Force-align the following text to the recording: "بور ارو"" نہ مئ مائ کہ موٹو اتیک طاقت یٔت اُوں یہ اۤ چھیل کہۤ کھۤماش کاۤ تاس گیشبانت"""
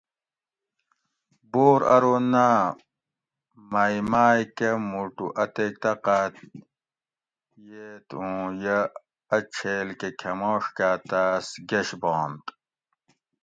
"بور 1.51 1.79
ارو"" 1.95 2.15
نہ 2.31 2.47
مئ 3.71 3.95
مائ 4.11 4.39
کہ 4.57 4.69
موٹو 4.89 5.25
اتیک 5.43 5.73
طاقت 5.83 6.33
یٔت 7.69 8.09
اُوں 8.17 8.39
یہ 8.63 8.79
اۤ 9.35 9.43
چھیل 9.53 9.87
کہۤ 9.99 10.13
کھۤماش 10.19 10.63
کاۤ 10.77 10.97
تاس 11.09 11.45
گیشبانت""" 11.69 12.43